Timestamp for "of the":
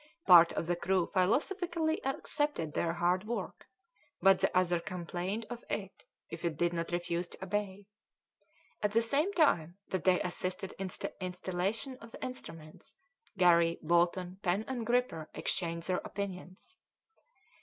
0.53-0.75, 11.97-12.23